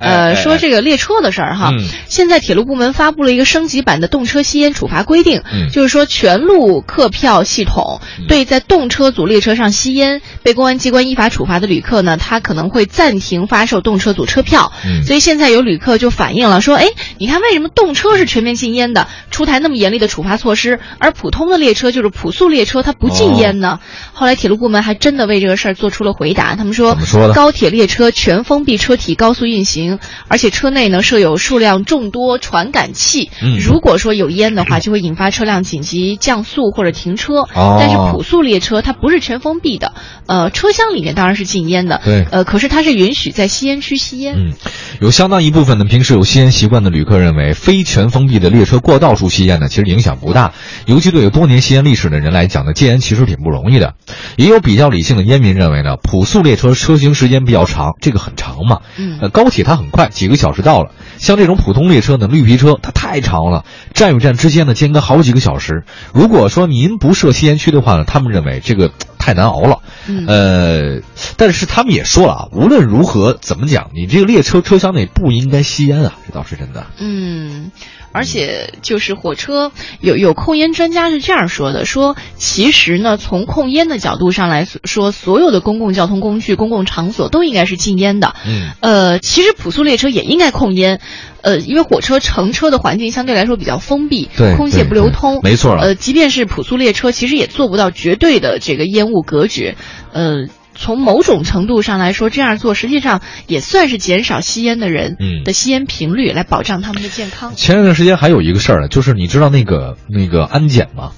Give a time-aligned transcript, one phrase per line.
[0.00, 1.70] Uh, 呃，说这个列车的事儿哈，
[2.08, 14.72] 现在铁路部门发布了一个升级版的动车吸烟处罚规定，就是说全路客票系统对在动车组列车上吸烟被公安机关依法处罚的旅客呢，他可能会暂停发售动车组车票。
[15.04, 16.86] 所以现在有旅客就反映了说，哎，
[17.18, 23.78] 你看为什么动车是全面禁烟的，出台那么严厉的处罚措施，而普通的列车就是普速列车它不禁烟呢？
[24.12, 26.94] 后来铁路部门还真的为这个事儿做出了回答，他们说，
[27.32, 29.98] 高铁列车全封闭车体高速运行。
[30.28, 37.46] 而且车内呢设有数量众多传感器，如果说有烟的话，就会引发车辆紧急降速或者停车。
[37.54, 39.92] 但是普速列车它不是全封闭的，
[40.26, 44.36] 呃，车厢里面当然是禁烟的，对，呃，可是它是允许在吸烟区吸烟。
[44.36, 44.52] 嗯，
[45.00, 50.52] 有相当一部分呢，平时有吸烟习惯的旅客认为，非全封闭的列车过道处吸烟呢，其实影响不大。
[50.86, 53.94] 尤其对有多年吸烟历史的人来讲呢，戒烟其实挺不容易的。
[54.36, 58.80] 也有比较理性的烟民认为呢，普速列车车行时间比较长，这个很长嘛。
[58.96, 59.80] 嗯，呃，高铁它。
[59.80, 65.84] 很快几个小时到了，像这种普通列车呢，绿皮车它太长了，站与站之间呢间隔好几个小时。
[66.12, 69.78] 如果说您不设吸烟区的话呢，他们认为这个太难熬了。
[70.26, 71.02] 呃，
[71.36, 76.86] 但是他们也说了啊，无论如何怎么讲，你这个列车车厢内不应该吸烟啊，这倒是真的。
[76.98, 77.70] 嗯。
[78.12, 88.34] 而且就是火车有有控烟专家是这样说的：说其实呢，从控烟的角度上来说，所有的公共交通工具、公共场所都应该是禁烟的。
[88.44, 91.00] 嗯，呃，其实普速列车也应该控烟，
[91.42, 95.76] 呃，因为火车乘车的环境相对来说比较封闭，对，空气也不流通，没错。
[95.76, 99.76] 呃，即便是普速列车，其实也做不到绝对的这个烟雾隔绝，
[100.12, 100.46] 呃。
[100.72, 107.54] 从某种程度上来说，这样做实际上也算是减少吸烟的人的吸烟频率，来保障他们的健康。
[107.54, 111.12] 前一段时间还有一个事儿呢，就是你知道那个那个安检吗？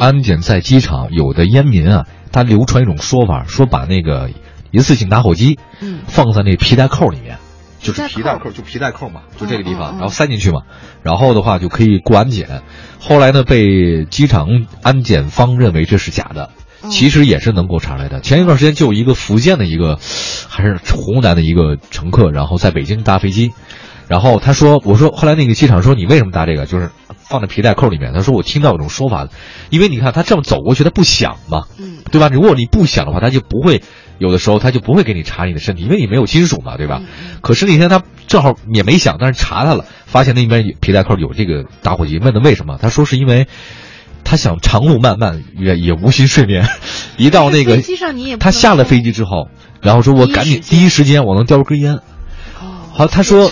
[0.00, 4.30] 安检在机场有的烟民啊，他流传一种说法，说把那个
[4.72, 5.60] 一次性打火机
[6.08, 7.38] 放在那皮带扣里面，
[7.80, 10.62] 就是皮带扣，就皮带扣嘛，就这个地方，然后塞进去嘛，
[11.04, 12.62] 然后的话就可以过安检。
[12.98, 14.48] 后来呢，被机场
[14.82, 16.50] 安检方认为这是假的。
[16.90, 18.20] 其实也是能够查来的。
[18.20, 19.98] 前一段时间就有一个福建的一个，
[20.48, 23.52] 还是湖南的一个乘客，然后在北京搭飞机，
[24.08, 26.66] 然后他说：“我说后来那个机场说你为什么搭这个？
[26.66, 26.90] 就是
[27.28, 29.28] 放在皮带扣里面。”他说：“我听到有种说法，
[29.70, 32.28] 因为你看他这么走过去，他不响嘛，嗯，对吧？
[32.32, 33.82] 如果你不响的话，他就不会
[34.18, 37.00] 有的时候他就不会给你查你的身体，因为你没有金属嘛，对吧？
[37.40, 42.78] 可是那天他正好也没响，但是查他了，发现那边皮带扣有这个打火机，问他为什么？
[42.80, 43.46] 他说是因为。”
[44.24, 46.66] 他想长路漫漫也也无心睡眠，
[47.16, 47.76] 一到那个
[48.38, 49.48] 他下了飞机之后，
[49.80, 51.98] 然后说我赶紧第一时间我能叼根烟。
[52.92, 53.50] 好，他说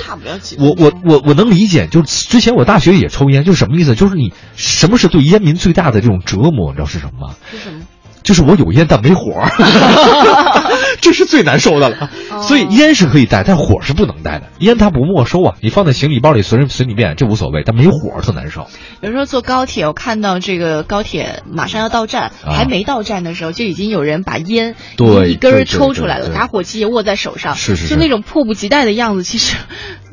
[0.58, 3.94] 我我我我能理解，就是之前我大学也抽烟，就是什么意思？
[3.94, 6.70] 就是你什么是对烟民最大的这种折磨？
[6.70, 7.34] 你知道是什么吗？
[7.50, 7.80] 是什么？
[8.22, 9.32] 就是我有烟但没火。
[11.02, 12.10] 这是最难受的了，
[12.42, 14.46] 所以烟是可以带，但火是不能带的。
[14.60, 17.64] 烟它不没收啊，你放在行李包里随随你便，这无所谓。
[17.66, 18.68] 但没火特难受。
[19.00, 24.76] 有时候坐高铁，我看到这个高铁马上要到站，还没到站的时候，就已经有人把烟
[25.26, 29.24] 一根抽出来了，打火机也握在手上，是是，就那种迫不及待的样子。
[29.24, 29.56] 其实，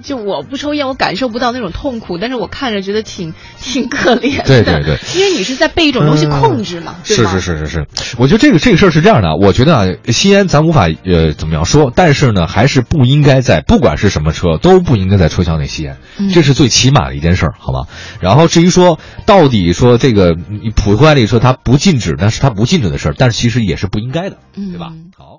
[0.04, 4.44] 就我不抽烟，我感受不到那种痛苦，但是我看着觉得挺 挺可怜的。
[4.44, 7.88] 对对对，因为你是在被一种东西控制嘛，是是是是是。
[8.18, 10.80] 我觉得这个这个事儿是这样的，我觉得啊，吸烟咱无法。
[10.80, 11.92] 啊，呃，怎么样说？
[11.94, 15.98] 但是呢，还是不应该在不管是什么车，都不应该在车厢内吸烟，
[16.34, 17.86] 这是最起码的一件事儿，好吗？
[18.22, 20.36] 然后至于说到底说这个
[20.74, 24.94] 普通案例说它不禁止，但是它不禁止的事儿，但是其实也是不应该的，对吧？
[25.18, 25.38] 好。